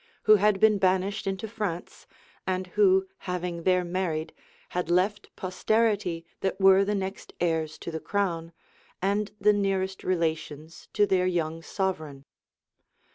who 0.23 0.37
had 0.37 0.59
been 0.59 0.79
banished 0.79 1.27
into 1.27 1.47
France, 1.47 2.07
and 2.47 2.65
who, 2.73 3.07
having 3.29 3.61
there 3.61 3.83
married, 3.83 4.33
had 4.69 4.89
left 4.89 5.29
posterity 5.35 6.25
that 6.39 6.59
were 6.59 6.83
the 6.83 6.95
next 6.95 7.33
heirs 7.39 7.77
to 7.77 7.91
the 7.91 7.99
crown, 7.99 8.51
and 8.99 9.29
the 9.39 9.53
nearest 9.53 10.03
relations 10.03 10.87
to 10.91 11.05
their 11.05 11.27
young 11.27 11.61
sovereign. 11.61 12.25